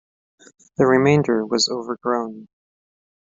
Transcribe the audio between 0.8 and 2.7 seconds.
remainder was overgrown.